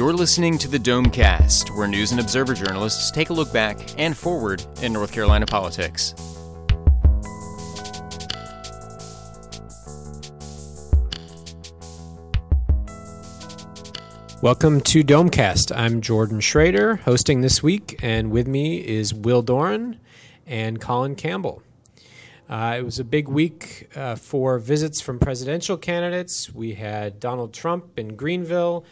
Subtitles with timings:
[0.00, 4.16] You're listening to the Domecast, where news and observer journalists take a look back and
[4.16, 6.14] forward in North Carolina politics.
[14.40, 15.70] Welcome to Domecast.
[15.76, 20.00] I'm Jordan Schrader, hosting this week, and with me is Will Doran
[20.46, 21.62] and Colin Campbell.
[22.48, 26.54] Uh, it was a big week uh, for visits from presidential candidates.
[26.54, 28.86] We had Donald Trump in Greenville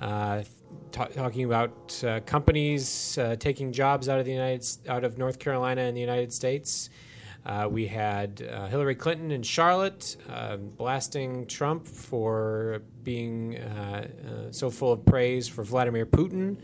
[0.00, 0.42] uh,
[0.90, 5.38] ta- talking about uh, companies uh, taking jobs out of the United out of North
[5.38, 6.90] Carolina and the United States.
[7.44, 14.52] Uh, we had uh, Hillary Clinton in Charlotte uh, blasting Trump for being uh, uh,
[14.52, 16.58] so full of praise for Vladimir Putin.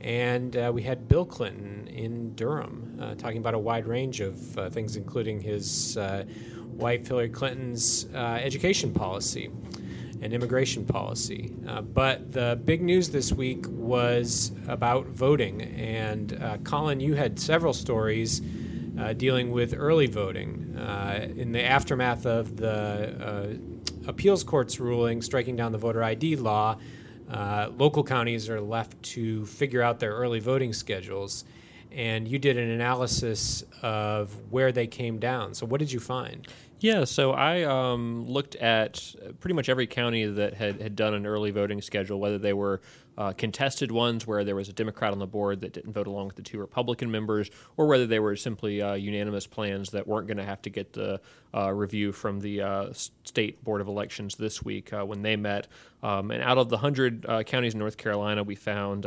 [0.00, 4.38] And uh, we had Bill Clinton in Durham talking about a wide range of
[4.72, 5.96] things, including his
[6.72, 9.50] wife Hillary Clinton's education policy
[10.22, 11.52] and immigration policy.
[11.66, 15.62] Uh, but the big news this week was about voting.
[15.62, 18.40] And uh, Colin, you had several stories
[18.98, 20.76] uh, dealing with early voting.
[20.78, 26.36] Uh, in the aftermath of the uh, appeals court's ruling striking down the voter ID
[26.36, 26.76] law,
[27.30, 31.44] uh, local counties are left to figure out their early voting schedules.
[31.90, 35.54] And you did an analysis of where they came down.
[35.54, 36.46] So, what did you find?
[36.84, 41.24] Yeah, so I um, looked at pretty much every county that had, had done an
[41.24, 42.82] early voting schedule, whether they were
[43.16, 46.26] uh, contested ones where there was a Democrat on the board that didn't vote along
[46.26, 50.26] with the two Republican members, or whether they were simply uh, unanimous plans that weren't
[50.26, 51.22] going to have to get the
[51.54, 55.68] uh, review from the uh, state board of elections this week uh, when they met.
[56.02, 59.04] Um, and out of the 100 uh, counties in North Carolina, we found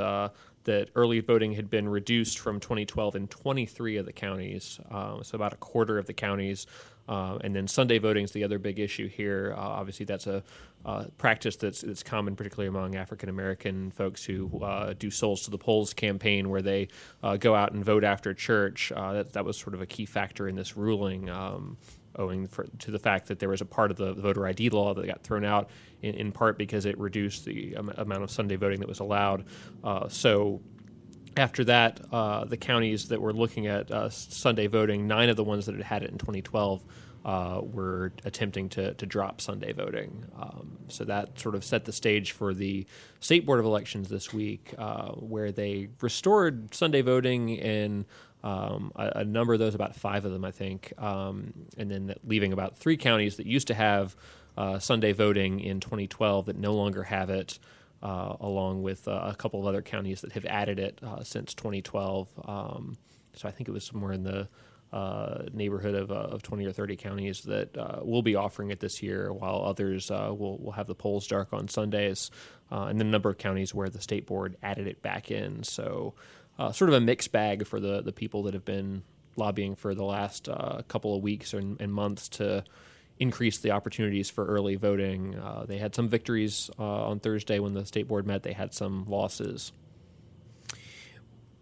[0.63, 5.53] that early voting had been reduced from 2012 in 23 of the counties, so about
[5.53, 6.65] a quarter of the counties.
[7.07, 9.53] Uh, and then Sunday voting is the other big issue here.
[9.57, 10.43] Uh, obviously, that's a
[10.85, 15.51] uh, practice that's, that's common, particularly among African American folks who uh, do Souls to
[15.51, 16.87] the Polls campaign, where they
[17.23, 18.91] uh, go out and vote after church.
[18.91, 21.29] Uh, that, that was sort of a key factor in this ruling.
[21.29, 21.77] Um,
[22.19, 24.91] owing for, to the fact that there was a part of the, voter ID law
[24.91, 25.69] that got thrown out,
[26.01, 29.45] in, in part because it reduced the amount of Sunday voting that was allowed.
[30.09, 30.59] so
[31.37, 35.43] after that, uh, the counties that were looking at uh, Sunday voting, nine of the
[35.43, 36.83] ones that had had it in 2012
[37.25, 40.25] uh, were attempting to, to drop Sunday voting.
[40.39, 42.85] Um, so that sort of set the stage for the
[43.19, 48.05] State Board of Elections this week, uh, where they restored Sunday voting in
[48.43, 52.15] um, a, a, number of those, about five of them, I think, um, and then
[52.23, 54.15] leaving about three counties that used to have
[54.57, 57.59] uh, Sunday voting in 2012 that no longer have it
[58.01, 62.27] along with uh, a couple of other counties that have added it uh, since 2012.
[62.45, 62.97] Um,
[63.33, 64.47] so I think it was somewhere in the
[64.93, 68.79] uh, neighborhood of, uh, of 20 or 30 counties that uh, will be offering it
[68.79, 72.31] this year, while others will, will have the polls dark on Sundays,
[72.71, 75.63] and then a number of counties where the state board added it back in.
[75.63, 76.13] So
[76.71, 79.03] sort of a mixed bag for the, the people that have been
[79.35, 80.47] lobbying for the last
[80.87, 82.63] couple of weeks and, and months to
[83.19, 85.35] increased the opportunities for early voting.
[85.35, 88.43] Uh, they had some victories uh, on Thursday when the state board met.
[88.43, 89.71] They had some losses.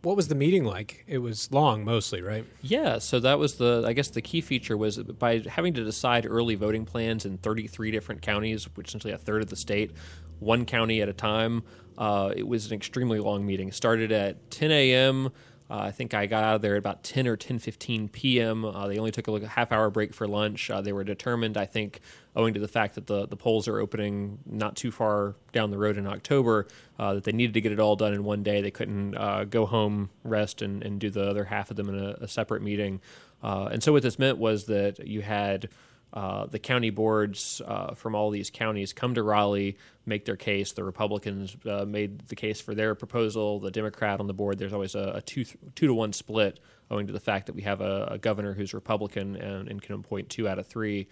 [0.01, 1.03] What was the meeting like?
[1.07, 2.45] It was long, mostly, right?
[2.61, 2.99] Yeah.
[2.99, 3.83] So that was the.
[3.87, 7.89] I guess the key feature was by having to decide early voting plans in 33
[7.89, 9.91] different counties, which essentially a third of the state,
[10.39, 11.63] one county at a time.
[11.97, 13.69] Uh, it was an extremely long meeting.
[13.69, 15.31] It started at 10 a.m.
[15.69, 18.63] Uh, I think I got out of there at about 10 or 10:15 p.m.
[18.63, 20.69] Uh, they only took a, a half hour break for lunch.
[20.69, 22.01] Uh, they were determined, I think,
[22.35, 25.77] owing to the fact that the, the polls are opening not too far down the
[25.77, 26.67] road in October,
[26.99, 28.61] uh, that they needed to get it all done in one day.
[28.61, 31.95] They couldn't uh, go home, rest, and, and do the other half of them in
[31.95, 33.01] a, a separate meeting.
[33.41, 35.69] Uh, and so what this meant was that you had
[36.15, 40.71] uh, the county boards uh, from all these counties come to Raleigh, make their case.
[40.71, 43.59] The Republicans uh, made the case for their proposal.
[43.59, 45.43] The Democrat on the board, there's always a, a two
[45.75, 48.73] two to one split, owing to the fact that we have a, a governor who's
[48.73, 51.07] Republican and, and, can appoint two out of three.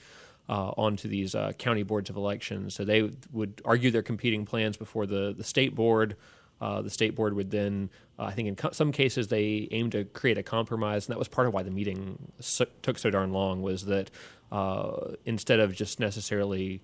[0.50, 2.76] Uh, onto these uh, county boards of elections.
[2.76, 6.18] So they would argue their competing plans before the, the state board.
[6.60, 7.90] Uh, the state board would then,
[8.20, 11.20] uh, I think in co- some cases, they aimed to create a compromise, and that
[11.20, 13.62] was part of why the meeting so- took so darn long.
[13.62, 14.12] Was that
[14.54, 16.80] uh, instead of just necessarily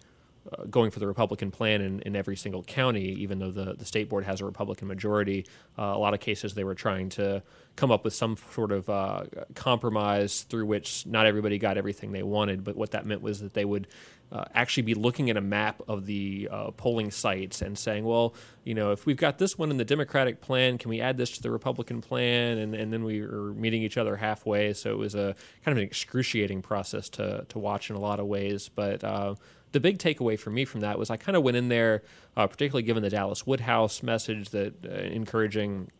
[0.51, 3.85] uh, going for the Republican plan in, in every single county, even though the, the
[3.85, 5.45] state board has a Republican majority.
[5.77, 7.43] Uh, a lot of cases they were trying to
[7.75, 9.23] come up with some sort of uh,
[9.55, 12.63] compromise through which not everybody got everything they wanted.
[12.63, 13.87] But what that meant was that they would
[14.31, 18.35] uh, actually be looking at a map of the uh, polling sites and saying, well,
[18.63, 21.31] you know, if we've got this one in the Democratic plan, can we add this
[21.31, 22.57] to the Republican plan?
[22.59, 24.73] And, and then we were meeting each other halfway.
[24.73, 25.35] So it was a
[25.65, 28.69] kind of an excruciating process to, to watch in a lot of ways.
[28.69, 29.35] But uh,
[29.71, 32.03] the big takeaway for me from that was I kind of went in there,
[32.35, 35.91] uh, particularly given the Dallas Woodhouse message that uh, encouraging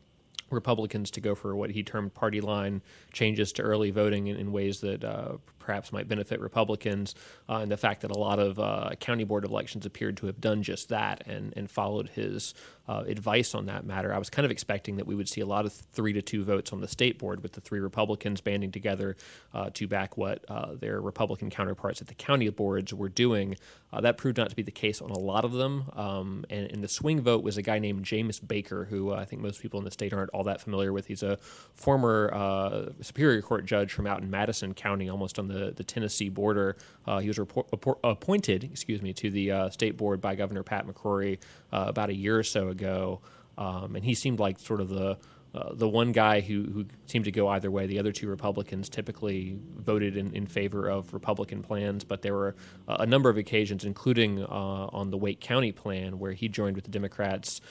[0.50, 2.82] Republicans to go for what he termed party line
[3.14, 5.38] changes to early voting in, in ways that uh,
[5.70, 7.14] perhaps might benefit Republicans,
[7.48, 10.42] uh, and the fact that a lot of uh, county board elections appeared to have
[10.42, 12.56] done just that and, and followed his
[12.90, 14.12] uh, advice on that matter.
[14.12, 16.44] I was kind of expecting that we would see a lot of three to two
[16.44, 19.16] votes on the state board with the three Republicans banding together
[19.54, 23.56] uh, to back what uh, their Republican counterparts at the county boards were doing.
[23.94, 25.84] Uh, that proved not to be the case on a lot of them.
[25.96, 29.42] Um, and, and, the swing vote was a guy named James Baker, who I think
[29.42, 31.08] most people in the state aren't all that familiar with.
[31.08, 31.38] He's a
[31.76, 36.76] former Superior Court judge from out in Madison County, almost on the the, Tennessee border.
[37.06, 37.68] Uh, he was report,
[38.04, 41.40] appointed, excuse me, to the uh, state board by Governor Pat McCrory
[41.72, 43.22] uh, about a year or so ago,
[43.58, 45.18] um, and he seemed like sort of the
[45.56, 47.88] uh, the one guy who, who seemed to go either way.
[47.88, 52.56] The other two Republicans typically voted in, in favor of Republican plans, but there were
[52.88, 56.86] a number of occasions, including uh, on the Wake County plan, where he joined with
[56.86, 57.62] the Democrats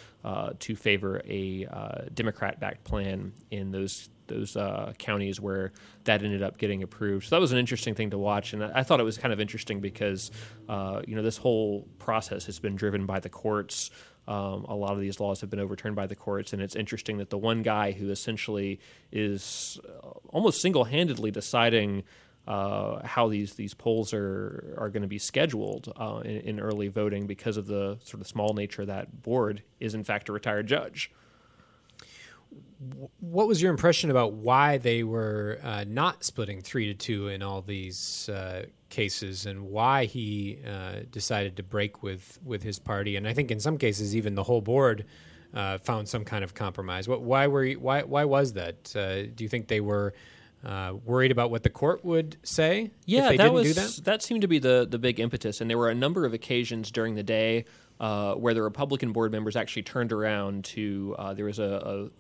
[0.59, 1.67] to favor a
[2.13, 5.73] Democrat backed plan in those those uh, counties where
[6.05, 7.27] that ended up getting approved.
[7.27, 9.41] So that was an interesting thing to watch, and I, thought it was kind of
[9.41, 10.31] interesting because
[10.69, 13.91] uh, you know this whole process has been driven by the courts.
[14.27, 17.17] Um, a lot of these laws have been overturned by the courts, and it's interesting
[17.19, 18.79] that the one guy who essentially
[19.11, 22.05] is uh, almost single-handedly deciding
[22.49, 26.89] uh, how these these polls are are going to be scheduled uh, in, in, early
[26.89, 30.33] voting because of the sort of small nature of that board is in fact a
[30.33, 31.13] retired judge
[33.21, 37.43] what was your impression about why they were uh, not splitting three to two in
[37.43, 43.17] all these uh, cases, and why he uh, decided to break with with his party?
[43.17, 45.07] And I think in some cases, even the whole board
[45.55, 47.09] uh, found some kind of compromise.
[47.09, 48.95] What, why were you, why why was that?
[48.95, 50.15] Uh, do you think they were?
[50.65, 54.05] Uh, worried about what the court would say yeah, that was, that?
[54.05, 55.61] That seemed to be the, the big impetus.
[55.61, 57.65] And there were a number of occasions during the day
[58.01, 62.11] uh, where the Republican board members actually turned around to uh, there was a, a,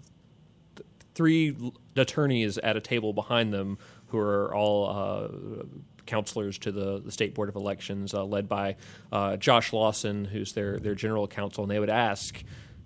[1.18, 3.76] three attorneys at a table behind them
[4.06, 5.28] who are all uh,
[6.06, 8.76] counselors to the, the state board of elections, uh, led by
[9.10, 12.42] uh, Josh Lawson, who's their their general counsel, and they would ask,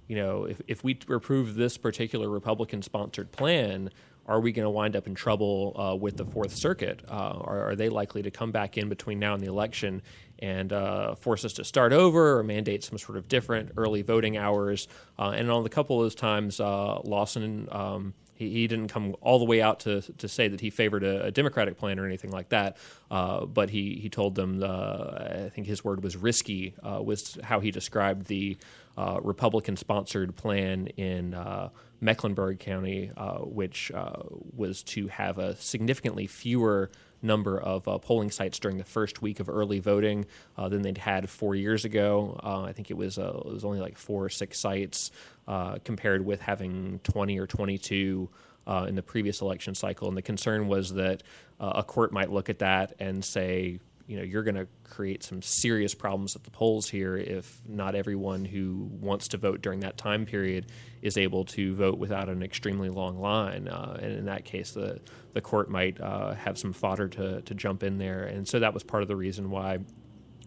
[0.09, 3.91] you know, if if we approve this particular Republican sponsored plan.
[4.25, 7.03] Are we going to wind up in trouble uh, with the Fourth Circuit?
[7.11, 10.01] Uh, are, are they likely to come back in between now and the election
[10.39, 14.37] and uh, force us to start over or mandate some sort of different early voting
[14.37, 14.87] hours.
[15.19, 19.45] And on a couple of those times, Lawson um, he, he didn't come all the
[19.45, 22.49] way out to, to say that he favored a, a Democratic plan or anything like
[22.51, 22.77] that,
[23.11, 27.39] uh, but he, he told them, uh, I think his word was risky, uh, was
[27.43, 28.57] how he described the
[28.97, 31.37] uh, Republican sponsored plan in
[32.01, 33.11] Mecklenburg County,
[33.43, 33.91] which
[34.55, 36.91] was to have a significantly fewer
[37.23, 40.27] number of uh, polling sites during the first week of early voting
[40.57, 42.39] uh, than they'd had four years ago.
[42.43, 45.11] Uh, I think it was it was only like four or six sites
[45.49, 48.29] uh, compared with having 20 or 22
[48.67, 50.09] uh, in the previous election cycle.
[50.09, 51.23] And the concern was that
[51.61, 55.23] uh, a court might look at that and say, you know, you're going to create
[55.23, 59.81] some serious problems at the polls here if not everyone who wants to vote during
[59.81, 60.67] that time period
[61.01, 63.69] is able to vote without an extremely long line.
[63.69, 65.01] Uh, and in that case, the
[65.33, 68.25] the court might uh, have some fodder to to jump in there.
[68.25, 69.79] And so that was part of the reason why,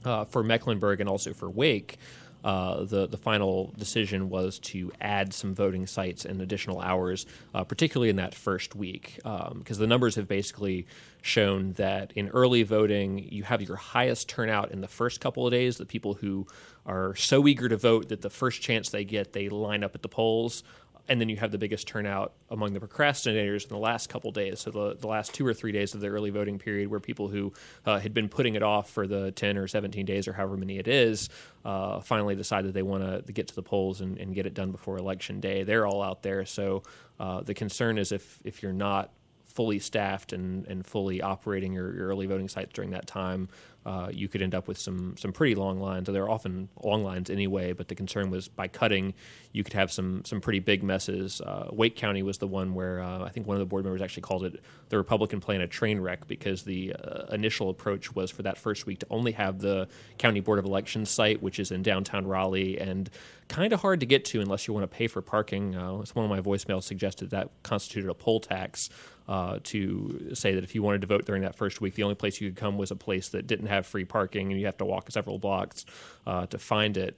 [0.03, 1.97] uh, for Mecklenburg and also for Wake.
[2.45, 7.25] Uh, the the final decision was to add some voting sites and additional hours,
[7.55, 10.85] uh, particularly in that first week, because um, the numbers have basically
[11.23, 15.51] shown that in early voting you have your highest turnout in the first couple of
[15.51, 15.77] days.
[15.77, 16.45] The people who
[16.85, 20.03] are so eager to vote that the first chance they get, they line up at
[20.03, 20.63] the polls
[21.07, 24.61] and then you have the biggest turnout among the procrastinators in the last couple days.
[24.61, 27.27] So the, the last two or three days of the early voting period, where people
[27.27, 27.53] who
[27.85, 30.79] uh, had been putting it off for the 10 or 17 days or however many
[30.79, 31.29] it is,
[31.63, 34.53] uh, finally decide that they want to get to the polls and, and, get it
[34.53, 35.63] done before election day.
[35.63, 36.45] They're all out there.
[36.45, 36.83] So
[37.19, 39.11] uh, the concern is if if you're not
[39.55, 43.47] fully staffed and, and fully operating your, your early voting sites during that time,
[43.85, 46.07] uh, you could end up with some some pretty long lines.
[46.07, 49.13] They're often long lines anyway, but the concern was by cutting,
[49.51, 51.39] you could have some some pretty big messes.
[51.39, 54.01] Uh, Wake County was the one where uh, I think one of the board members
[54.01, 58.31] actually called it the Republican plan a train wreck because the uh, initial approach was
[58.31, 59.87] for that first week to only have the
[60.17, 63.09] county board of elections site, which is in downtown Raleigh, and
[63.47, 65.75] kind of hard to get to unless you want to pay for parking.
[65.75, 68.89] Uh, one of my voicemails suggested that constituted a poll tax
[69.27, 72.15] uh, to say that if you wanted to vote during that first week, the only
[72.15, 74.77] place you could come was a place that didn't have free parking, and you have
[74.77, 75.85] to walk several blocks
[76.27, 77.17] uh, to find it.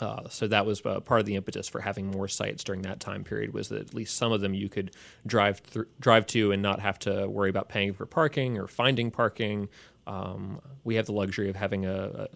[0.00, 2.98] Uh, so that was uh, part of the impetus for having more sites during that
[2.98, 4.90] time period was that at least some of them you could
[5.24, 9.10] drive th- drive to and not have to worry about paying for parking or finding
[9.10, 9.68] parking.
[10.06, 12.28] Um, we have the luxury of having a,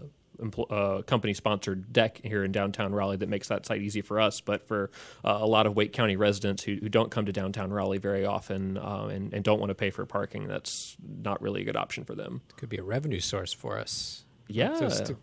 [0.70, 4.40] uh, company sponsored deck here in downtown Raleigh that makes that site easy for us.
[4.40, 4.90] But for
[5.24, 8.24] uh, a lot of Wake County residents who, who don't come to downtown Raleigh very
[8.24, 11.76] often uh, and, and, don't want to pay for parking, that's not really a good
[11.76, 12.42] option for them.
[12.56, 14.24] Could be a revenue source for us.
[14.48, 15.16] Yeah, just to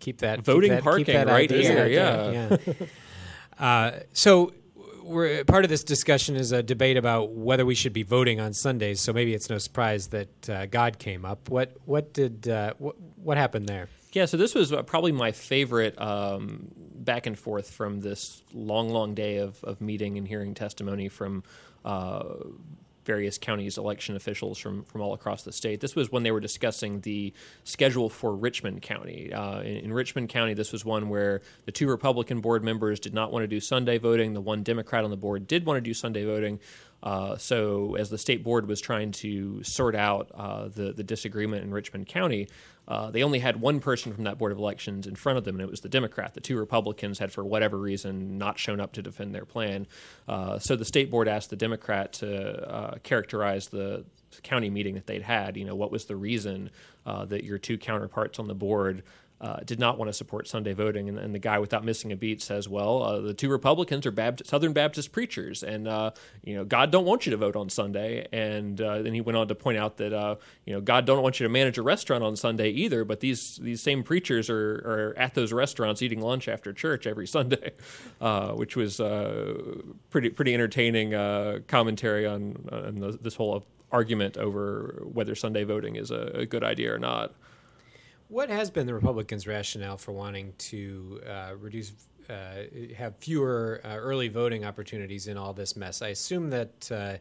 [0.00, 1.86] keep that voting keep that, parking that right here.
[1.86, 2.56] Yeah.
[2.66, 2.72] yeah.
[3.58, 4.52] Uh, so
[5.06, 8.52] we're, part of this discussion is a debate about whether we should be voting on
[8.52, 9.00] Sundays.
[9.00, 11.48] So maybe it's no surprise that uh, God came up.
[11.48, 13.88] What what did uh, what, what happened there?
[14.16, 18.88] Yeah, so this was uh, probably my favorite um, back and forth from this long,
[18.88, 21.44] long day of, of meeting and hearing testimony from
[21.84, 22.24] uh,
[23.04, 25.80] various counties' election officials from, from all across the state.
[25.80, 29.34] This was when they were discussing the schedule for Richmond County.
[29.34, 33.12] Uh, in, in, Richmond County, this was one where the two Republican board members did
[33.12, 34.32] not want to do Sunday voting.
[34.32, 36.58] The one Democrat on the board did want to do Sunday voting.
[37.02, 41.62] Uh, so, as the state board was trying to sort out uh, the the disagreement
[41.62, 42.48] in Richmond County,
[42.88, 45.56] uh, they only had one person from that board of elections in front of them,
[45.56, 46.34] and it was the Democrat.
[46.34, 49.86] The two Republicans had, for whatever reason, not shown up to defend their plan.
[50.26, 54.04] Uh, so the state board asked the Democrat to uh, characterize the
[54.42, 55.56] county meeting that they'd had.
[55.56, 56.70] You know, what was the reason
[57.04, 59.04] that your two counterparts on the board
[59.38, 62.16] uh, did not want to support Sunday voting, and, and, the guy, without missing a
[62.16, 66.12] beat, says, "Well, uh, the two Republicans are Baptist, Southern Baptist preachers, and uh,
[66.42, 69.36] you know God don't want you to vote on Sunday." And uh, then he went
[69.36, 71.82] on to point out that uh, you know God don't want you to manage a
[71.82, 76.22] restaurant on Sunday either, but these these same preachers are, are at those restaurants eating
[76.22, 77.72] lunch after church every Sunday,
[78.22, 79.02] uh, which was
[80.08, 81.10] pretty pretty entertaining
[81.66, 86.94] commentary on, on this whole argument over whether Sunday voting is a, a good idea
[86.94, 87.34] or not.
[88.28, 91.92] What has been the Republicans' rationale for wanting to uh, reduce,
[92.28, 92.64] uh,
[92.96, 96.02] have fewer uh, early voting opportunities in all this mess?
[96.02, 96.90] I assume that.
[96.90, 97.16] Uh,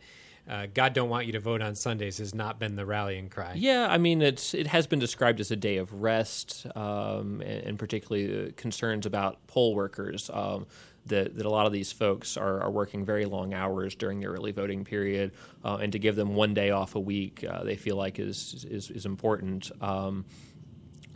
[0.47, 3.53] uh, God don't want you to vote on Sundays has not been the rallying cry.
[3.55, 7.63] Yeah, I mean it's it has been described as a day of rest, um, and,
[7.63, 10.29] and, particularly concerns about poll workers.
[10.31, 10.67] Um,
[11.07, 14.27] that, that a lot of these folks are, are working very long hours during the
[14.27, 15.31] early voting period,
[15.63, 18.65] uh, and to give them one day off a week, uh, they feel like is
[18.69, 19.71] is, is important.
[19.81, 20.25] Um,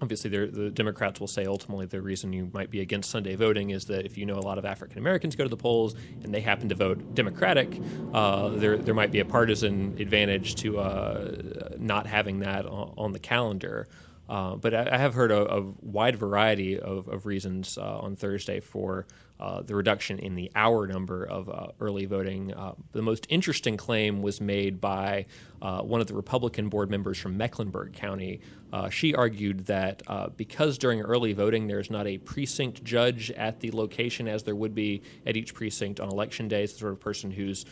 [0.01, 3.85] obviously the Democrats will say ultimately the reason you might be against Sunday voting is
[3.85, 6.41] that if you know a lot of African Americans go to the polls and they
[6.41, 7.79] happen to vote Democratic,
[8.13, 13.19] uh, there there might be a partisan advantage to uh, not having that on, the
[13.19, 13.87] calendar.
[14.27, 18.15] Uh, but I, I, have heard a, a wide variety of, of reasons uh, on
[18.15, 19.07] Thursday for
[19.39, 22.53] uh, the reduction in the hour number of uh, early voting.
[22.91, 25.25] The most interesting claim was made by
[25.61, 28.41] uh, one of the Republican board members from Mecklenburg County.
[28.71, 30.03] Uh, she argued that
[30.37, 34.75] because during early voting there's not a precinct judge at the location as there would
[34.75, 37.65] be at each precinct on election day, the sort of person who's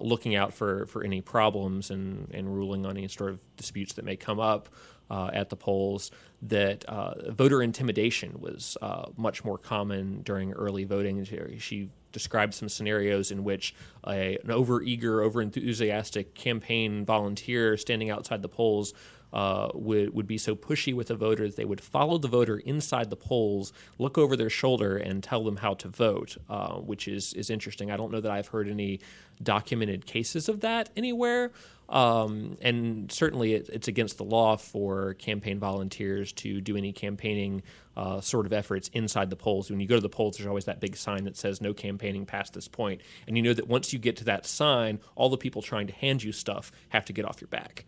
[0.00, 4.04] looking out for, for any problems and, and ruling on any sort of disputes that
[4.04, 4.68] may come up
[5.12, 10.84] uh, at the polls that uh, voter intimidation was uh, much more common during early
[10.84, 11.22] voting.
[11.58, 13.74] She described some scenarios in which
[14.06, 18.94] a, an overeager, overenthusiastic campaign volunteer standing outside the polls
[19.32, 22.58] uh, would would be so pushy with a voter that they would follow the voter
[22.58, 27.08] inside the polls, look over their shoulder, and tell them how to vote, uh, which
[27.08, 27.90] is is interesting.
[27.90, 29.00] I don't know that I've heard any
[29.42, 31.50] documented cases of that anywhere.
[31.88, 37.62] Um, and certainly, it, it's against the law for campaign volunteers to do any campaigning
[37.96, 39.70] uh, sort of efforts inside the polls.
[39.70, 42.26] When you go to the polls, there's always that big sign that says no campaigning
[42.26, 43.00] past this point.
[43.26, 45.92] And you know that once you get to that sign, all the people trying to
[45.92, 47.84] hand you stuff have to get off your back.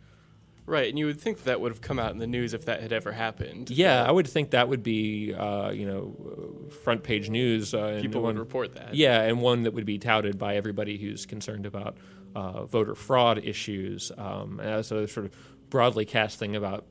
[0.66, 2.80] Right, and you would think that, would have come out in the news if that
[2.80, 3.68] had ever happened.
[3.68, 7.74] Yeah, I would think that would be, uh, you know, front page news.
[7.74, 8.94] Uh, People would report that.
[8.94, 11.98] Yeah, and one that would be touted by everybody who's concerned about
[12.34, 14.10] uh, voter fraud issues.
[14.16, 15.36] Um, and so sort of
[15.68, 16.86] broadly cast thing about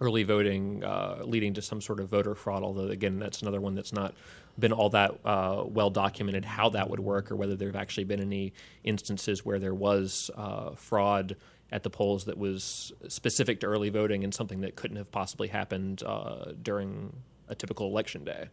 [0.00, 2.62] early voting uh, leading to some sort of voter fraud.
[2.62, 4.14] Although again, that's another one that's not
[4.58, 8.04] been all that uh, well documented how that would work or whether there have actually
[8.04, 8.52] been any
[8.84, 11.36] instances where there was uh, fraud
[11.70, 15.48] at the polls that was specific to early voting and something that couldn't have possibly
[15.48, 17.14] happened uh, during
[17.48, 18.48] a typical election day.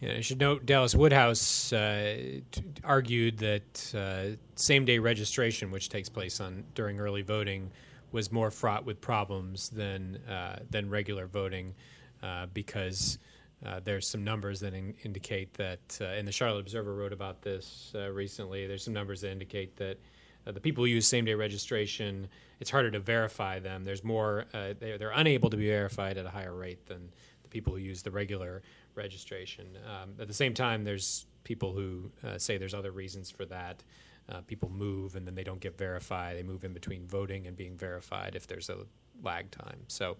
[0.00, 2.40] Yeah, I should note Dallas Woodhouse uh,
[2.82, 7.70] argued that uh, same day registration, which takes place on during early voting,
[8.12, 11.74] was more fraught with problems than uh, than regular voting
[12.22, 13.18] uh, because
[13.64, 17.42] uh, there's some numbers that in- indicate that, uh, and the Charlotte Observer wrote about
[17.42, 18.66] this recently.
[18.66, 19.98] There's some numbers that indicate that
[20.46, 22.26] the people who use same day registration,
[22.58, 23.84] it's harder to verify them.
[23.84, 27.10] There's more; they're, they're unable to be verified at a higher rate than
[27.42, 28.62] the people who use the regular
[28.94, 29.66] registration.
[29.86, 33.82] Um, at the same time, there's people who uh, say there's other reasons for that.
[34.30, 36.36] Uh, people move and then they don't get verified.
[36.36, 38.78] They move in between voting and being verified if there's a
[39.22, 39.80] lag time.
[39.88, 40.16] So,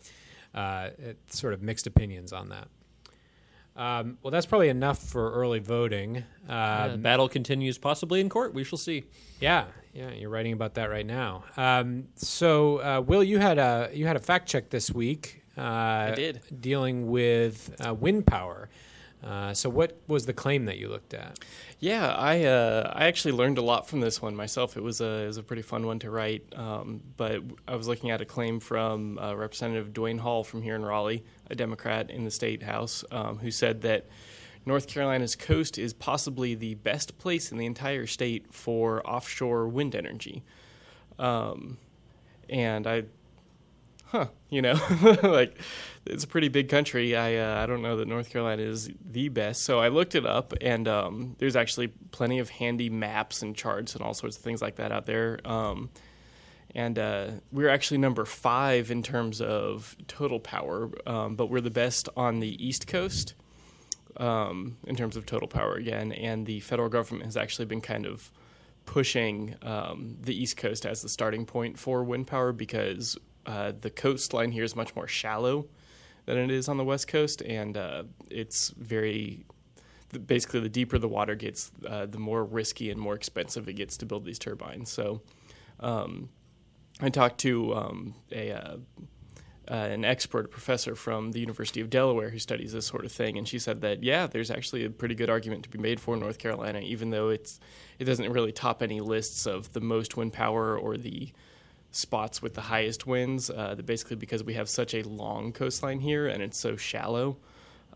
[0.54, 2.68] uh, it's sort of mixed opinions on that.
[3.76, 6.24] Um, well, that's probably enough for early voting.
[6.48, 8.52] Um, battle continues, possibly in court.
[8.52, 9.04] We shall see.
[9.40, 11.44] Yeah, yeah, you're writing about that right now.
[11.56, 15.60] Um, so, uh, Will, you had a you had a fact check this week uh,
[16.12, 16.40] I did.
[16.60, 18.68] Dealing with uh, wind power.
[19.22, 21.38] Uh, so, what was the claim that you looked at?
[21.78, 24.76] Yeah, I uh, I actually learned a lot from this one myself.
[24.76, 26.44] It was a it was a pretty fun one to write.
[26.56, 30.74] Um, but I was looking at a claim from uh, Representative Duane Hall from here
[30.74, 34.06] in Raleigh, a Democrat in the state house, um, who said that
[34.64, 39.94] North Carolina's coast is possibly the best place in the entire state for offshore wind
[39.94, 40.44] energy.
[41.18, 41.76] Um,
[42.48, 43.04] and I
[44.10, 44.78] huh, you know,
[45.22, 45.58] like
[46.06, 47.16] it's a pretty big country.
[47.16, 50.26] I uh, I don't know that North Carolina is the best, so I looked it
[50.26, 54.42] up, and um, there's actually plenty of handy maps and charts and all sorts of
[54.42, 55.40] things like that out there.
[55.44, 55.90] Um,
[56.74, 61.70] and uh, we're actually number five in terms of total power, um, but we're the
[61.70, 63.34] best on the East Coast
[64.18, 66.12] um, in terms of total power again.
[66.12, 68.30] And the federal government has actually been kind of
[68.86, 73.90] pushing um, the East Coast as the starting point for wind power because uh, the
[73.90, 75.66] coastline here is much more shallow
[76.26, 79.44] than it is on the west coast, and uh, it's very
[80.26, 83.96] basically the deeper the water gets, uh, the more risky and more expensive it gets
[83.96, 84.90] to build these turbines.
[84.90, 85.22] So,
[85.78, 86.30] um,
[87.00, 88.76] I talked to um, a uh,
[89.70, 93.12] uh, an expert, a professor from the University of Delaware who studies this sort of
[93.12, 96.00] thing, and she said that yeah, there's actually a pretty good argument to be made
[96.00, 97.60] for North Carolina, even though it's
[97.98, 101.32] it doesn't really top any lists of the most wind power or the
[101.90, 103.50] spots with the highest winds.
[103.50, 107.36] Uh, basically, because we have such a long coastline here and it's so shallow,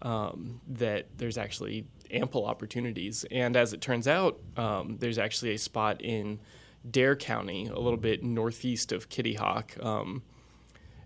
[0.03, 3.25] um, that there's actually ample opportunities.
[3.31, 6.41] And as it turns out, um, there's actually a spot in
[6.89, 9.75] Dare County, a little bit northeast of Kitty Hawk.
[9.83, 10.23] Um,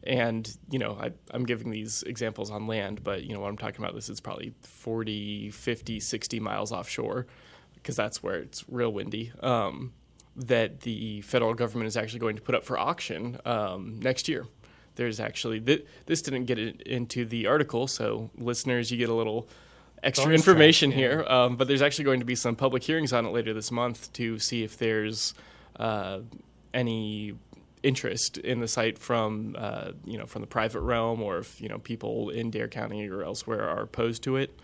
[0.02, 3.58] and, you know, I, am giving these examples on land, but, you know, what I'm
[3.58, 7.26] talking about, this is probably 40, 50, 60 miles offshore
[7.74, 9.32] because that's where it's real windy.
[9.40, 9.92] Um,
[10.38, 14.46] that the federal government is actually going to put up for auction um, next year.
[14.94, 19.48] There's actually th- this didn't get into the article, so listeners, you get a little
[20.02, 21.08] extra Bonus information track, yeah.
[21.08, 21.24] here.
[21.24, 24.12] Um, but there's actually going to be some public hearings on it later this month
[24.14, 25.34] to see if there's
[25.76, 26.20] uh,
[26.74, 27.34] any
[27.82, 31.68] interest in the site from uh, you know from the private realm, or if you
[31.68, 34.58] know people in Dare County or elsewhere are opposed to it.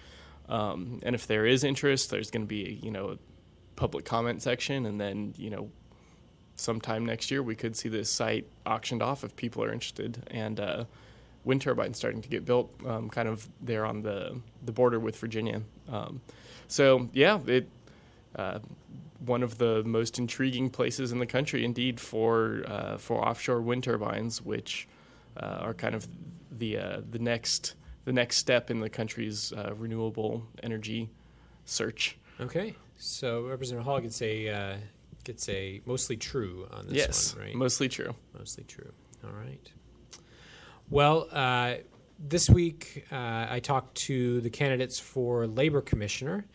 [0.48, 3.18] Um, and if there is interest, there's going to be you know
[3.76, 5.70] public comment section, and then you know,
[6.56, 10.60] sometime next year we could see this site auctioned off if people are interested, and
[10.60, 10.84] uh,
[11.44, 15.16] wind turbines starting to get built, um, kind of there on the the border with
[15.16, 15.62] Virginia.
[15.88, 16.20] Um,
[16.68, 17.68] so yeah, it.
[18.37, 18.58] Uh,
[19.26, 23.84] one of the most intriguing places in the country, indeed, for uh, for offshore wind
[23.84, 24.87] turbines, which
[25.37, 26.06] uh, are kind of
[26.50, 31.10] the uh, the next the next step in the country's uh, renewable energy
[31.64, 32.18] search.
[32.40, 32.74] Okay.
[32.96, 34.76] So Representative Hall gets a uh,
[35.24, 37.54] gets a mostly true on this yes, one, right?
[37.54, 38.14] Mostly true.
[38.38, 38.92] Mostly true.
[39.24, 39.70] All right.
[40.90, 41.76] Well, uh,
[42.18, 46.46] this week uh, I talked to the candidates for labor commissioner,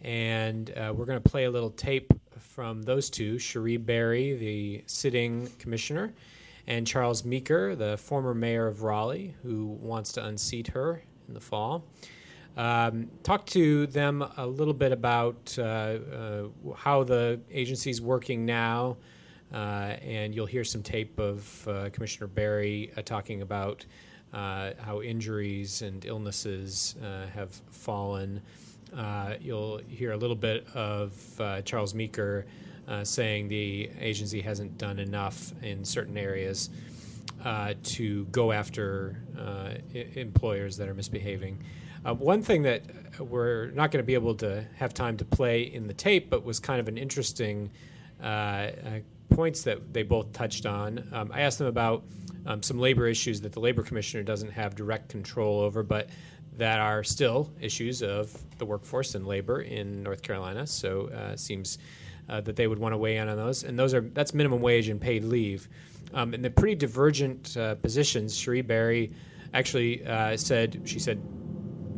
[0.00, 4.84] and uh, we're going to play a little tape from those two: Cherie Berry, the
[4.86, 6.12] sitting commissioner,
[6.66, 11.40] and Charles Meeker, the former mayor of Raleigh, who wants to unseat her in the
[11.40, 11.84] fall.
[12.56, 16.44] Um, talk to them a little bit about uh, uh,
[16.76, 18.96] how the agency is working now,
[19.52, 23.84] uh, and you'll hear some tape of uh, Commissioner Berry uh, talking about
[24.32, 26.94] uh, how injuries and illnesses
[27.34, 28.40] have fallen.
[29.40, 31.12] you'll hear a little bit of
[31.64, 32.46] Charles Meeker
[33.02, 36.70] saying the agency hasn't done enough in certain areas.
[37.82, 41.58] to go after I- employers that are misbehaving.
[42.04, 42.82] Uh, one thing that
[43.18, 46.44] we're not going to be able to have time to play in the tape, but
[46.44, 47.70] was kind of an interesting
[48.22, 48.70] uh, uh
[49.30, 51.08] points that they both touched on.
[51.12, 52.04] Um, I asked them about
[52.46, 56.08] um, some labor issues that the labor commissioner doesn't have direct control over, but
[56.56, 60.66] that are still issues of the workforce and labor in North Carolina.
[60.66, 61.78] So uh, it seems
[62.28, 64.60] uh, that they would want to weigh in on those, and those are that's minimum
[64.60, 65.68] wage and paid leave.
[66.12, 68.36] Um, and the pretty divergent uh, positions.
[68.36, 69.12] Cherie Berry
[69.52, 71.20] actually uh, said she said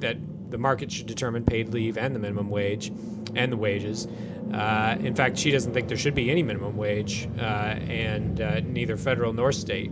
[0.00, 0.16] that
[0.50, 2.92] the market should determine paid leave and the minimum wage
[3.34, 4.06] and the wages.
[4.52, 8.60] Uh, in fact, she doesn't think there should be any minimum wage, uh, and uh,
[8.60, 9.90] neither federal nor state.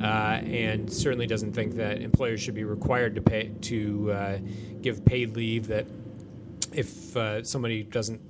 [0.00, 4.38] Uh, and certainly doesn't think that employers should be required to pay to uh,
[4.80, 5.66] give paid leave.
[5.66, 5.86] That
[6.72, 8.20] if uh, somebody doesn't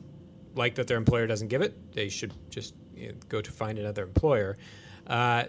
[0.57, 3.79] like that their employer doesn't give it, they should just you know, go to find
[3.79, 4.57] another employer.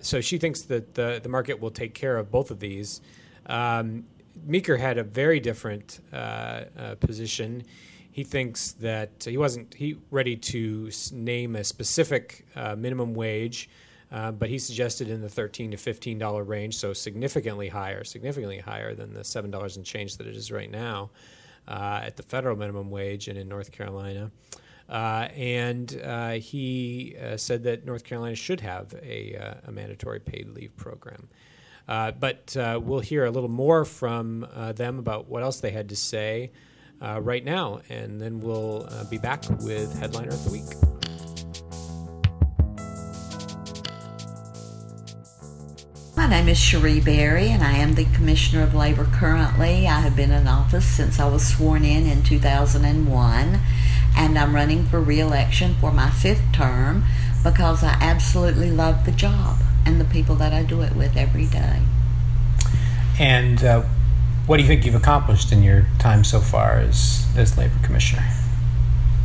[0.02, 3.02] so she thinks that the the market will take care of both of these.
[3.48, 4.06] Um,
[4.46, 7.64] Meeker had a very different uh, uh, position.
[8.12, 13.70] He thinks that he wasn't he ready to name a specific uh, minimum wage,
[14.12, 18.60] uh, but he suggested in the thirteen to fifteen dollar range, so significantly higher, significantly
[18.60, 21.10] higher than the seven dollars and change that it is right now
[21.68, 24.32] uh, at the federal minimum wage and in North Carolina.
[24.90, 25.92] Uh, and
[26.42, 31.30] he said that North Carolina should have a, a mandatory paid leave program.
[31.88, 35.72] Uh, but uh, we'll hear a little more from uh, them about what else they
[35.72, 36.52] had to say
[37.02, 40.92] right now, and then we'll be back with Headliner of the Week.
[46.16, 49.88] My name is Cherie Berry, and I am the Commissioner of Labor currently.
[49.88, 53.60] I have been in office since I was sworn in in 2001,
[54.16, 57.04] and I'm running for re election for my fifth term
[57.44, 61.46] because I absolutely love the job and the people that I do it with every
[61.46, 61.82] day.
[63.20, 63.84] And uh,
[64.46, 68.24] what do you think you've accomplished in your time so far as, as labor commissioner?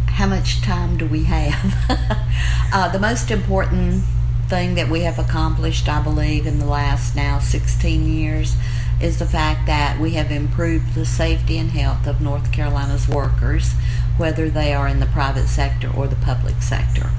[0.06, 1.74] How much time do we have?
[2.72, 4.04] uh, the most important
[4.48, 8.56] thing that we have accomplished, I believe, in the last now 16 years
[9.00, 13.74] is the fact that we have improved the safety and health of North Carolina's workers,
[14.16, 17.10] whether they are in the private sector or the public sector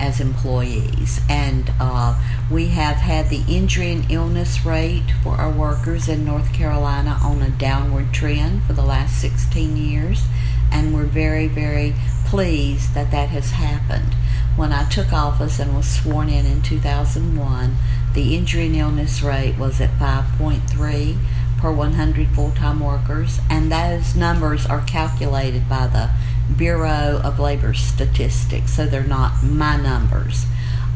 [0.00, 1.20] as employees.
[1.28, 6.52] And uh, we have had the injury and illness rate for our workers in North
[6.52, 10.24] Carolina on a downward trend for the last 16 years.
[10.70, 11.94] And we're very, very
[12.26, 14.14] pleased that that has happened.
[14.56, 17.76] When I took office and was sworn in in 2001,
[18.14, 21.16] the injury and illness rate was at 5.3
[21.58, 26.10] per 100 full time workers, and those numbers are calculated by the
[26.56, 30.46] Bureau of Labor Statistics, so they're not my numbers.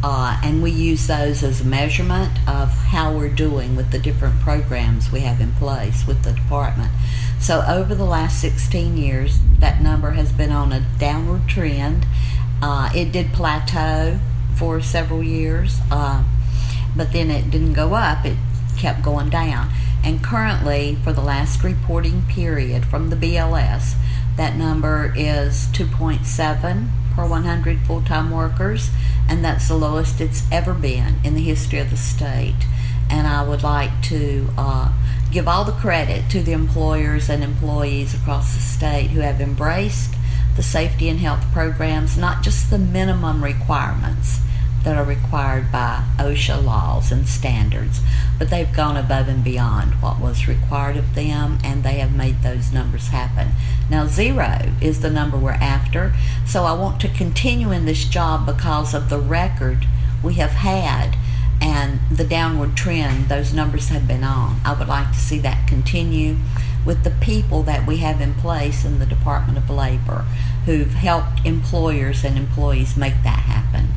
[0.04, 4.40] Uh, and we use those as a measurement of how we're doing with the different
[4.40, 6.90] programs we have in place with the department.
[7.38, 12.06] So, over the last 16 years, that number has been on a downward trend.
[12.60, 14.18] Uh, it did plateau
[14.56, 16.24] for several years, uh,
[16.96, 18.36] but then it didn't go up, it
[18.76, 19.70] kept going down.
[20.04, 23.94] And currently, for the last reporting period from the BLS,
[24.36, 28.90] that number is 2.7 per 100 full time workers,
[29.28, 32.66] and that's the lowest it's ever been in the history of the state.
[33.08, 34.92] And I would like to uh,
[35.30, 40.14] give all the credit to the employers and employees across the state who have embraced
[40.56, 44.40] the safety and health programs, not just the minimum requirements
[44.84, 48.00] that are required by OSHA laws and standards,
[48.38, 52.42] but they've gone above and beyond what was required of them and they have made
[52.42, 53.52] those numbers happen.
[53.88, 56.14] Now, zero is the number we're after,
[56.46, 59.86] so I want to continue in this job because of the record
[60.22, 61.16] we have had
[61.60, 64.60] and the downward trend those numbers have been on.
[64.64, 66.36] I would like to see that continue
[66.84, 70.24] with the people that we have in place in the Department of Labor
[70.64, 73.91] who've helped employers and employees make that happen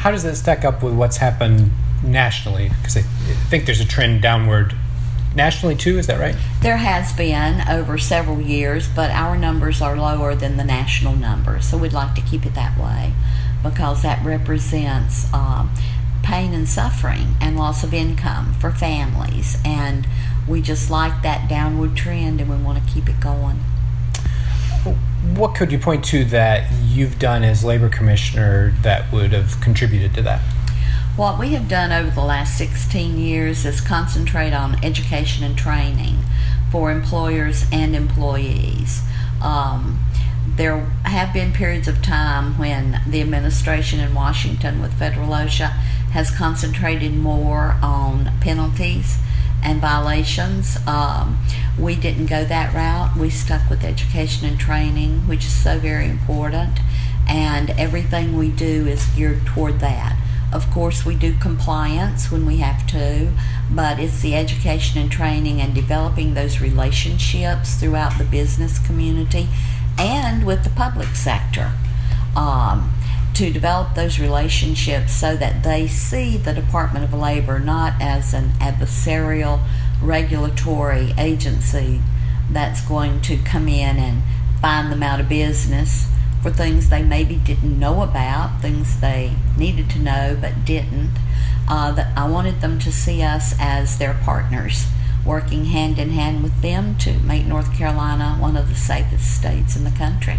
[0.00, 1.70] how does that stack up with what's happened
[2.02, 2.70] nationally?
[2.70, 3.02] Because I
[3.50, 4.74] think there's a trend downward
[5.34, 5.98] nationally too.
[5.98, 6.34] Is that right?
[6.62, 11.66] There has been over several years, but our numbers are lower than the national numbers.
[11.66, 13.12] So we'd like to keep it that way
[13.62, 15.70] because that represents um,
[16.22, 19.58] pain and suffering and loss of income for families.
[19.66, 20.08] And
[20.48, 23.60] we just like that downward trend and we want to keep it going
[25.36, 30.14] what could you point to that you've done as labor commissioner that would have contributed
[30.14, 30.40] to that?
[31.16, 36.18] What we have done over the last 16 years is concentrate on education and training
[36.70, 39.02] for employers and employees.
[39.42, 40.04] Um,
[40.56, 45.70] there have been periods of time when the administration in Washington with federal OSHA
[46.12, 49.18] has concentrated more on penalties
[49.62, 50.76] and violations.
[50.86, 51.38] Um,
[51.78, 53.16] we didn't go that route.
[53.16, 56.78] We stuck with education and training, which is so very important.
[57.28, 60.16] and everything we do is geared toward that.
[60.52, 63.30] Of course, we do compliance when we have to,
[63.70, 69.46] but it's the education and training and developing those relationships throughout the business community
[69.96, 71.72] and with the public sector.
[72.34, 72.90] Um,
[73.40, 78.50] to develop those relationships so that they see the Department of Labor not as an
[78.60, 79.64] adversarial
[80.02, 82.02] regulatory agency
[82.50, 84.22] that's going to come in and
[84.60, 86.06] find them out of business
[86.42, 91.16] for things they maybe didn't know about, things they needed to know but didn't.
[91.66, 94.86] Uh, that I wanted them to see us as their partners,
[95.24, 99.76] working hand in hand with them to make North Carolina one of the safest states
[99.76, 100.36] in the country.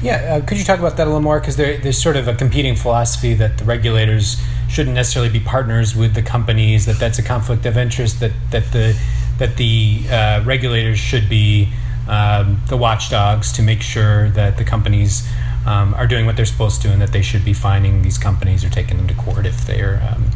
[0.00, 1.40] Yeah, uh, could you talk about that a little more?
[1.40, 4.36] Because there, there's sort of a competing philosophy that the regulators
[4.68, 6.86] shouldn't necessarily be partners with the companies.
[6.86, 8.20] That that's a conflict of interest.
[8.20, 8.98] That that the
[9.38, 11.72] that the uh, regulators should be
[12.08, 15.28] um, the watchdogs to make sure that the companies
[15.66, 18.18] um, are doing what they're supposed to, do and that they should be finding these
[18.18, 20.30] companies or taking them to court if they're um,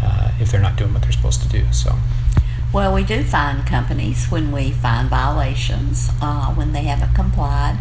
[0.00, 1.66] uh, if they're not doing what they're supposed to do.
[1.72, 1.96] So.
[2.70, 7.78] Well, we do fine companies when we find violations uh, when they haven't complied.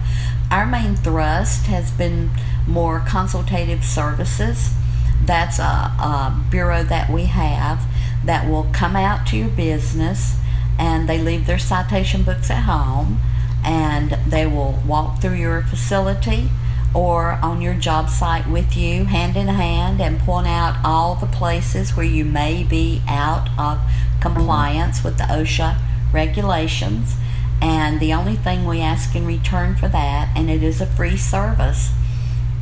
[0.50, 2.30] Our main thrust has been
[2.65, 4.73] more consultative services.
[5.21, 7.84] That's a, a bureau that we have
[8.23, 10.38] that will come out to your business
[10.80, 13.19] and they leave their citation books at home
[13.65, 16.50] and they will walk through your facility
[16.93, 21.28] or on your job site with you hand in hand and point out all the
[21.28, 23.80] places where you may be out of
[24.21, 25.80] compliance with the OSHA
[26.12, 27.15] regulations.
[27.62, 31.17] And the only thing we ask in return for that, and it is a free
[31.17, 31.91] service,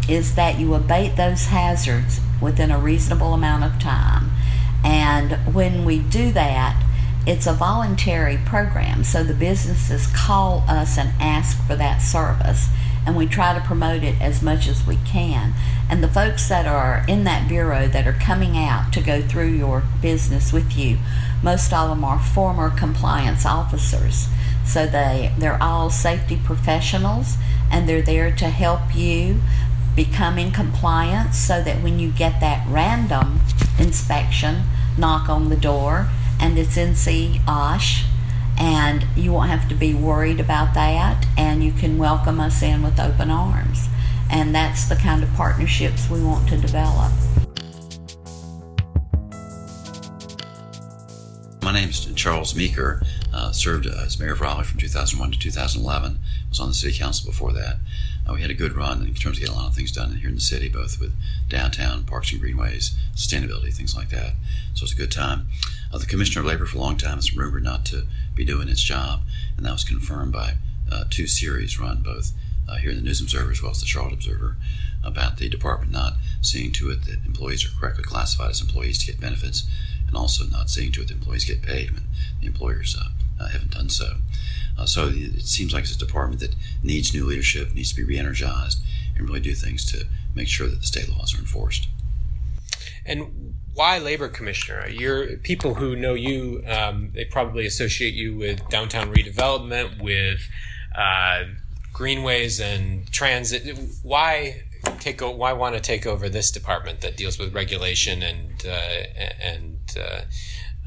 [0.07, 4.31] is that you abate those hazards within a reasonable amount of time.
[4.83, 6.81] And when we do that,
[7.25, 12.67] it's a voluntary program, so the businesses call us and ask for that service,
[13.05, 15.53] and we try to promote it as much as we can.
[15.89, 19.49] And the folks that are in that bureau that are coming out to go through
[19.49, 20.97] your business with you,
[21.43, 24.27] most of them are former compliance officers.
[24.65, 27.37] So they, they're all safety professionals,
[27.71, 29.41] and they're there to help you
[29.95, 33.39] become in compliance so that when you get that random
[33.79, 34.63] inspection,
[34.97, 38.05] knock on the door, and it's NC OSH,
[38.57, 42.81] and you won't have to be worried about that, and you can welcome us in
[42.83, 43.87] with open arms.
[44.31, 47.11] And that's the kind of partnerships we want to develop.
[51.61, 53.01] My name is Charles Meeker.
[53.33, 56.19] Uh, served as mayor of Raleigh from 2001 to 2011.
[56.47, 57.77] Was on the city council before that.
[58.27, 60.15] Uh, we had a good run in terms of getting a lot of things done
[60.15, 61.13] here in the city, both with
[61.49, 64.33] downtown, parks and greenways, sustainability, things like that.
[64.73, 65.47] So it's a good time.
[65.91, 68.03] Uh, the Commissioner of Labor for a long time was rumored not to
[68.35, 69.21] be doing its job,
[69.57, 70.55] and that was confirmed by
[70.91, 72.31] uh, two series run both
[72.69, 74.57] uh, here in the News Observer as well as the Charlotte Observer
[75.03, 79.05] about the department not seeing to it that employees are correctly classified as employees to
[79.05, 79.67] get benefits,
[80.07, 82.03] and also not seeing to it that employees get paid when
[82.41, 84.15] the employers uh, uh, haven't done so.
[84.77, 88.03] Uh, so it seems like it's a department that needs new leadership, needs to be
[88.03, 88.79] re-energized,
[89.15, 91.87] and really do things to make sure that the state laws are enforced.
[93.05, 94.87] And why labor commissioner?
[94.87, 96.63] You're people who know you.
[96.67, 100.39] Um, they probably associate you with downtown redevelopment, with
[100.97, 101.43] uh,
[101.93, 103.77] greenways and transit.
[104.01, 104.63] Why
[104.99, 105.21] take?
[105.21, 109.03] Why want to take over this department that deals with regulation and uh,
[109.41, 110.21] and uh,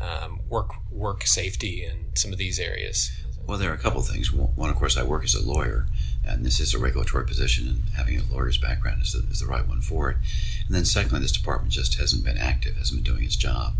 [0.03, 3.11] um, work work safety and some of these areas?
[3.47, 4.31] Well, there are a couple of things.
[4.33, 5.87] One, of course, I work as a lawyer,
[6.29, 9.47] and this is a regulatory position, and having a lawyer's background is the, is the
[9.47, 10.17] right one for it.
[10.67, 13.75] And then, secondly, this department just hasn't been active, hasn't been doing its job.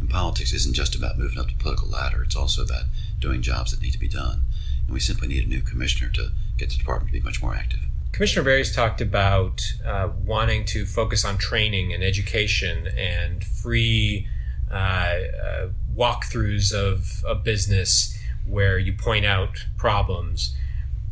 [0.00, 2.84] And politics isn't just about moving up the political ladder; it's also about
[3.18, 4.44] doing jobs that need to be done.
[4.86, 7.54] And we simply need a new commissioner to get the department to be much more
[7.54, 7.80] active.
[8.12, 14.26] Commissioner Berry's talked about uh, wanting to focus on training and education and free
[14.70, 20.56] uh, uh, walkthroughs of a business where you point out problems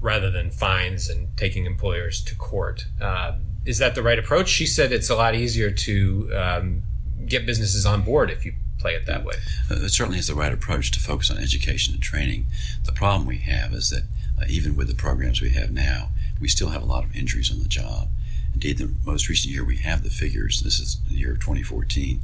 [0.00, 2.86] rather than fines and taking employers to court.
[3.00, 4.48] Um, is that the right approach?
[4.48, 6.82] She said it's a lot easier to um,
[7.26, 9.34] get businesses on board if you play it that way.
[9.70, 12.46] Uh, it certainly is the right approach to focus on education and training.
[12.84, 14.04] The problem we have is that
[14.40, 17.50] uh, even with the programs we have now, we still have a lot of injuries
[17.50, 18.08] on the job.
[18.54, 22.20] Indeed, the most recent year we have the figures, this is the year 2014,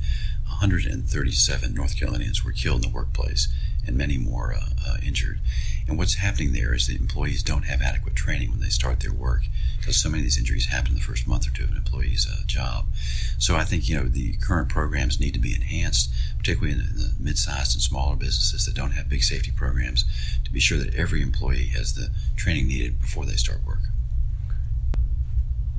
[0.47, 3.49] 137 North Carolinians were killed in the workplace
[3.87, 5.41] and many more uh, uh, injured.
[5.87, 9.13] And what's happening there is the employees don't have adequate training when they start their
[9.13, 9.43] work
[9.79, 11.77] because so many of these injuries happen in the first month or two of an
[11.77, 12.87] employee's uh, job.
[13.39, 16.91] So I think you know the current programs need to be enhanced, particularly in the,
[16.91, 20.05] in the mid-sized and smaller businesses that don't have big safety programs,
[20.45, 23.81] to be sure that every employee has the training needed before they start work.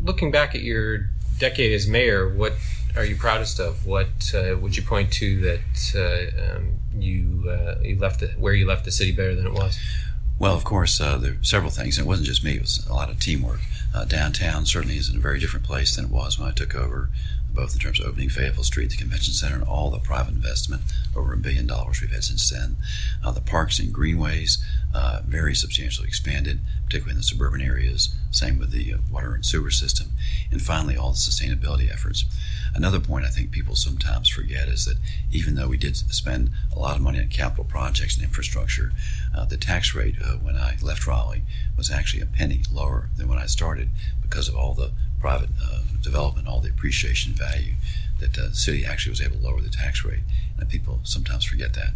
[0.03, 2.53] looking back at your decade as mayor, what
[2.95, 3.85] are you proudest of?
[3.85, 8.53] What uh, would you point to that uh, um, you uh, you left it, where
[8.53, 9.79] you left the city better than it was?
[10.37, 11.97] Well, of course, uh, there are several things.
[11.97, 13.61] And It wasn't just me; it was a lot of teamwork.
[13.93, 16.75] Uh, downtown certainly is in a very different place than it was when I took
[16.75, 17.09] over
[17.55, 20.83] both in terms of opening Fayetteville Street, the convention center, and all the private investment,
[21.15, 22.75] over a billion dollars we've had since then.
[23.23, 24.57] Uh, the parks and greenways,
[24.93, 28.13] uh, very substantially expanded, particularly in the suburban areas.
[28.31, 30.11] Same with the uh, water and sewer system.
[30.51, 32.25] And finally, all the sustainability efforts.
[32.75, 34.97] Another point I think people sometimes forget is that
[35.31, 38.91] even though we did spend a lot of money on capital projects and infrastructure,
[39.35, 41.43] uh, the tax rate uh, when I left Raleigh
[41.77, 43.89] was actually a penny lower than when I started
[44.21, 44.91] because of all the
[45.25, 47.73] private uh, development, all the appreciation value,
[48.19, 50.21] that uh, the city actually was able to lower the tax rate.
[50.59, 51.93] And people sometimes forget that.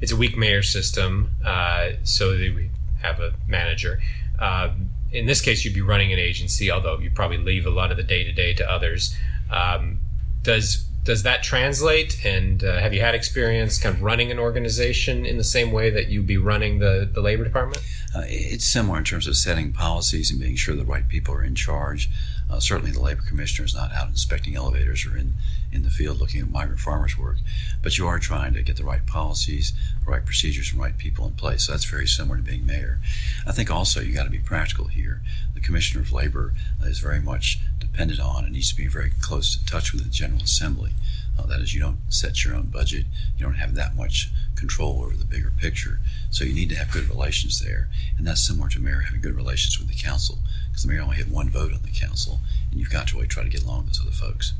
[0.00, 2.70] It's a weak mayor system, uh, so we
[3.02, 3.98] have a manager.
[4.38, 7.90] Um, in this case, you'd be running an agency, although you probably leave a lot
[7.90, 9.16] of the day to day to others.
[9.50, 9.98] Um,
[10.42, 12.24] does does that translate?
[12.24, 15.88] And uh, have you had experience kind of running an organization in the same way
[15.88, 17.82] that you'd be running the, the labor department?
[18.14, 21.44] Uh, it's similar in terms of setting policies and being sure the right people are
[21.44, 22.10] in charge.
[22.50, 25.34] Uh, certainly, the labor commissioner is not out inspecting elevators or in,
[25.72, 27.38] in the field looking at migrant farmers' work,
[27.82, 29.72] but you are trying to get the right policies,
[30.04, 31.64] the right procedures, and right people in place.
[31.64, 33.00] So that's very similar to being mayor.
[33.46, 35.22] I think also you got to be practical here.
[35.54, 37.58] The commissioner of labor is very much
[37.96, 40.90] dependent on and needs to be very close to touch with the General Assembly.
[41.38, 43.06] Uh, that is, you don't set your own budget.
[43.38, 46.00] You don't have that much control over the bigger picture.
[46.30, 47.88] So you need to have good relations there.
[48.18, 51.16] And that's similar to mayor having good relations with the council because the mayor only
[51.16, 53.84] had one vote on the council, and you've got to really try to get along
[53.84, 54.52] with those other folks.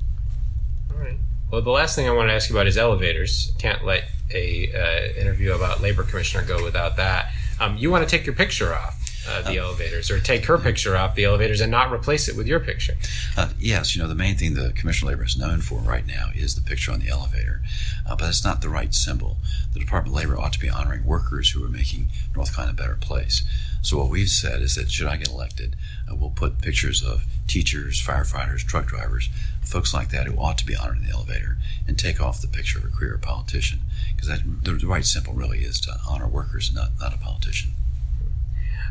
[0.90, 1.18] All right.
[1.50, 3.52] Well, the last thing I want to ask you about is elevators.
[3.58, 7.32] Can't let a uh, interview about labor commissioner go without that.
[7.60, 8.95] Um, you want to take your picture off
[9.28, 12.36] uh, the uh, elevators or take her picture off the elevators and not replace it
[12.36, 12.94] with your picture.
[13.36, 16.06] Uh, yes, you know, the main thing the Commissioner of Labor is known for right
[16.06, 17.62] now is the picture on the elevator,
[18.06, 19.38] uh, but that's not the right symbol.
[19.72, 22.82] The Department of Labor ought to be honoring workers who are making North Carolina a
[22.82, 23.42] better place.
[23.82, 25.76] So what we've said is that should I get elected,
[26.10, 29.28] uh, we'll put pictures of teachers, firefighters, truck drivers,
[29.62, 32.48] folks like that who ought to be honored in the elevator, and take off the
[32.48, 33.80] picture of a career politician
[34.14, 37.72] because the, the right symbol really is to honor workers, not not a politician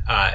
[0.07, 0.31] uh,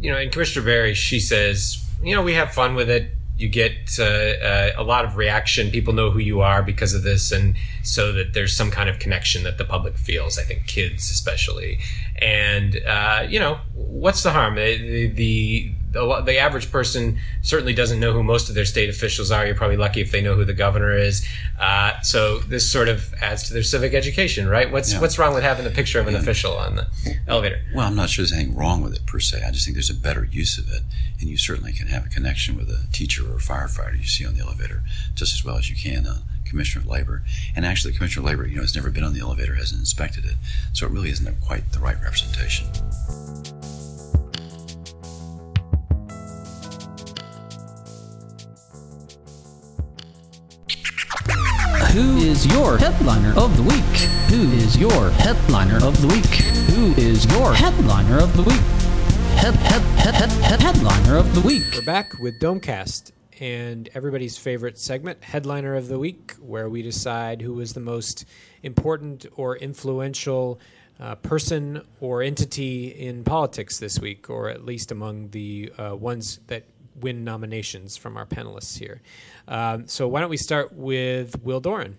[0.00, 3.10] you know, and Commissioner Berry, she says, you know, we have fun with it.
[3.36, 5.70] You get uh, uh, a lot of reaction.
[5.70, 8.98] People know who you are because of this, and so that there's some kind of
[8.98, 10.38] connection that the public feels.
[10.38, 11.78] I think kids, especially,
[12.16, 14.56] and uh, you know, what's the harm?
[14.56, 19.30] The, the the, the average person certainly doesn't know who most of their state officials
[19.30, 19.44] are.
[19.44, 21.26] You're probably lucky if they know who the governor is.
[21.58, 24.70] Uh, so this sort of adds to their civic education, right?
[24.70, 25.00] What's yeah.
[25.00, 26.20] what's wrong with having a picture of an yeah.
[26.20, 26.86] official on the
[27.26, 27.60] elevator?
[27.74, 29.42] Well, I'm not sure there's anything wrong with it per se.
[29.46, 30.82] I just think there's a better use of it,
[31.20, 34.26] and you certainly can have a connection with a teacher or a firefighter you see
[34.26, 34.82] on the elevator
[35.14, 37.22] just as well as you can on Commissioner of Labor.
[37.54, 39.80] And actually, the Commissioner of Labor, you know, has never been on the elevator, hasn't
[39.80, 40.34] inspected it,
[40.72, 42.66] so it really isn't quite the right representation.
[51.94, 53.96] Who is your headliner of the week?
[54.30, 56.24] Who is your headliner of the week?
[56.76, 58.60] Who is your headliner of the week?
[59.34, 61.64] Head, head, head, head, head, headliner of the week.
[61.74, 67.42] We're back with Domecast and everybody's favorite segment, Headliner of the Week, where we decide
[67.42, 68.24] who was the most
[68.62, 70.60] important or influential
[71.00, 76.38] uh, person or entity in politics this week, or at least among the uh, ones
[76.46, 79.00] that win nominations from our panelists here.
[79.48, 81.98] Um, so why don't we start with Will Doran?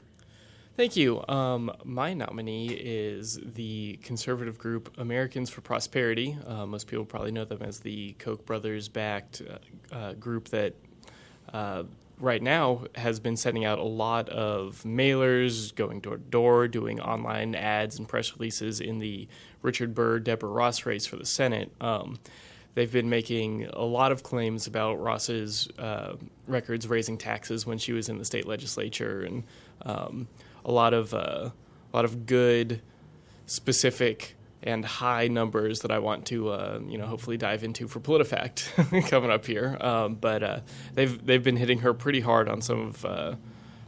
[0.78, 1.24] Thank you.
[1.28, 6.38] Um, my nominee is the conservative group Americans for Prosperity.
[6.48, 10.74] Uh, most people probably know them as the Koch brothers backed uh, uh, group that
[11.54, 11.84] uh,
[12.20, 17.02] right now has been sending out a lot of mailers, going door to door, doing
[17.02, 19.28] online ads and press releases in the
[19.62, 21.72] Richard Burr Deborah Ross race for the Senate.
[21.82, 22.20] Um,
[22.76, 26.16] they've been making a lot of claims about Ross's uh,
[26.48, 29.44] records raising taxes when she was in the state legislature, and
[29.84, 30.28] um,
[30.66, 31.50] a lot of uh,
[31.94, 32.82] a lot of good,
[33.46, 38.00] specific and high numbers that I want to uh, you know hopefully dive into for
[38.00, 39.78] PolitiFact coming up here.
[39.82, 40.60] Um, but uh,
[40.94, 43.36] they've they've been hitting her pretty hard on some of uh,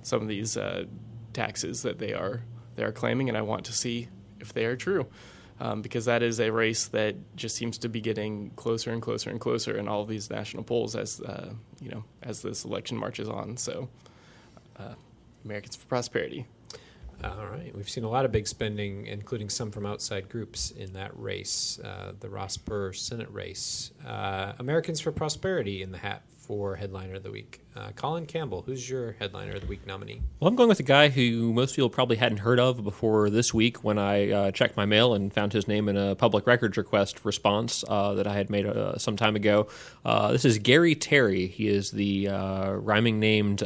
[0.01, 0.85] some of these uh,
[1.33, 2.41] taxes that they are
[2.75, 5.07] they are claiming, and I want to see if they are true
[5.59, 9.29] um, because that is a race that just seems to be getting closer and closer
[9.29, 12.97] and closer in all of these national polls as uh, you know as this election
[12.97, 13.57] marches on.
[13.57, 13.89] So,
[14.77, 14.95] uh,
[15.45, 16.45] Americans for Prosperity.
[17.23, 20.91] All right, we've seen a lot of big spending, including some from outside groups in
[20.93, 23.91] that race, uh, the Ross Burr Senate race.
[24.05, 27.61] Uh, Americans for Prosperity in the hat for headliner of the week.
[27.75, 30.21] Uh, Colin Campbell, who's your headliner of the week nominee?
[30.39, 33.53] Well, I'm going with a guy who most people probably hadn't heard of before this
[33.53, 36.77] week when I uh, checked my mail and found his name in a public records
[36.77, 39.67] request response uh, that I had made uh, some time ago.
[40.03, 41.47] Uh, this is Gary Terry.
[41.47, 43.63] He is the uh, rhyming named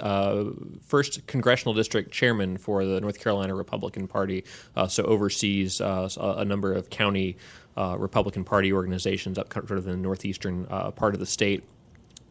[0.82, 4.44] first congressional district chairman for the North Carolina Republican Party,
[4.88, 7.38] so oversees a number of county
[7.76, 11.64] Republican Party organizations up sort of in the northeastern part of the state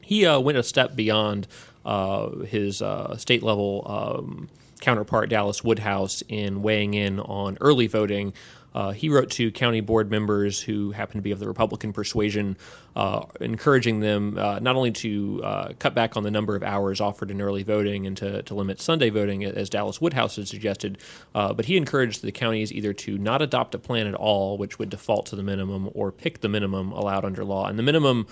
[0.06, 1.48] he uh, went a step beyond
[1.84, 4.48] uh, his uh, state level um,
[4.80, 8.32] counterpart, Dallas Woodhouse, in weighing in on early voting.
[8.72, 12.56] Uh, he wrote to county board members who happen to be of the Republican persuasion,
[12.94, 15.40] uh, encouraging them uh, not only to
[15.80, 18.80] cut back on the number of hours offered in early voting and to, to limit
[18.80, 20.98] Sunday voting, as Dallas Woodhouse had suggested,
[21.32, 24.90] but he encouraged the counties either to not adopt a plan at all, which would
[24.90, 27.66] default to the minimum, or pick the minimum allowed under law.
[27.66, 28.26] And the minimum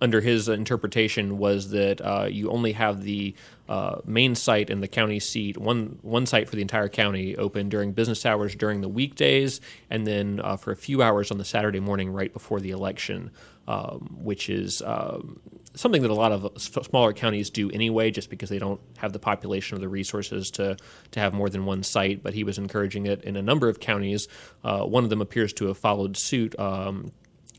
[0.00, 3.34] under his interpretation was that uh, you only have the
[3.68, 7.68] uh, main site and the county seat, one one site for the entire county, open
[7.68, 11.44] during business hours during the weekdays, and then uh, for a few hours on the
[11.44, 13.30] Saturday morning right before the election,
[13.66, 15.40] um, which is um,
[15.74, 19.18] something that a lot of smaller counties do anyway, just because they don't have the
[19.18, 20.76] population or the resources to
[21.12, 22.22] to have more than one site.
[22.22, 24.28] But he was encouraging it in a number of counties.
[24.62, 26.58] Uh, one of them appears to have followed suit.
[26.58, 27.12] Um,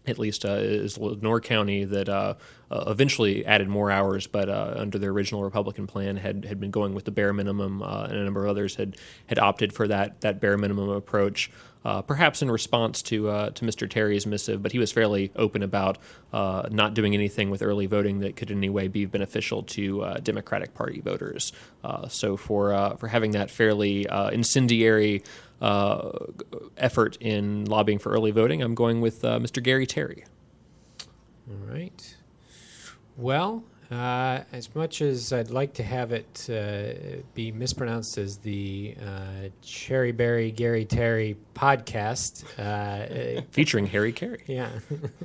[0.07, 2.35] at least uh, is Lenoir County that uh,
[2.71, 6.71] uh, eventually added more hours, but uh, under their original Republican plan had, had been
[6.71, 8.97] going with the bare minimum, uh, and a number of others had
[9.27, 11.51] had opted for that that bare minimum approach.
[11.85, 13.23] Uh, perhaps in response to
[13.53, 13.89] to Mr.
[13.89, 15.97] Terry's missive, but he was fairly open about
[16.33, 20.73] not doing anything with early voting that could in any way be beneficial to Democratic
[20.73, 21.53] Party voters.
[22.09, 25.23] so for for having that fairly incendiary
[25.61, 26.11] uh,
[26.77, 29.61] effort in lobbying for early voting, I'm going with uh, Mr.
[29.61, 30.23] Gary Terry.
[31.49, 32.15] All right.
[33.15, 38.95] Well, uh, as much as I'd like to have it uh, be mispronounced as the
[39.01, 44.43] uh, Cherie Berry Gary Terry podcast, uh, featuring Harry Carey.
[44.47, 44.69] Yeah,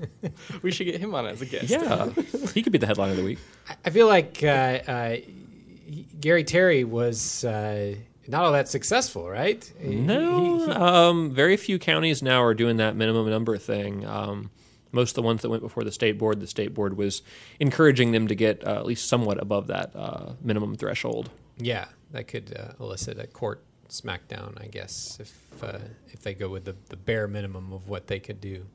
[0.62, 1.70] we should get him on as a guest.
[1.70, 2.10] Yeah,
[2.54, 3.38] he could be the headline of the week.
[3.84, 5.24] I feel like Gary
[6.44, 9.72] Terry was not all that successful, right?
[9.80, 14.06] No, he, he, um, very few counties now are doing that minimum number thing.
[14.06, 14.50] Um,
[14.92, 17.22] most of the ones that went before the state board, the state board was
[17.58, 21.30] encouraging them to get uh, at least somewhat above that uh, minimum threshold.
[21.58, 25.78] Yeah, that could uh, elicit a court smackdown, I guess, if uh,
[26.08, 28.66] if they go with the, the bare minimum of what they could do.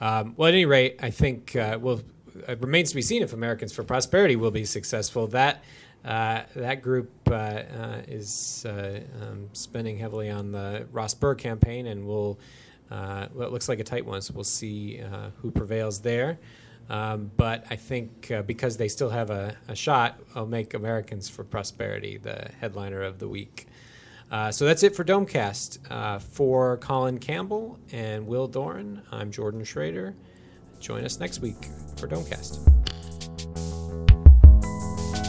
[0.00, 2.02] Um, well, at any rate, I think uh, well,
[2.48, 5.26] it remains to be seen if Americans for Prosperity will be successful.
[5.28, 5.62] That
[6.04, 11.86] uh, that group uh, uh, is uh, um, spending heavily on the Ross Burr campaign,
[11.86, 12.38] and will
[12.92, 14.20] Uh, well, it looks like a tight one.
[14.20, 16.38] So we'll see uh, who prevails there.
[16.90, 21.28] Um, but I think uh, because they still have a, a, shot, I'll make Americans
[21.28, 23.66] for Prosperity the headliner of the week.
[24.50, 26.20] so that's it for Domecast.
[26.20, 30.14] for Colin Campbell and Will Doran, I'm Jordan Schrader.
[30.80, 32.68] Join us next week for Domecast.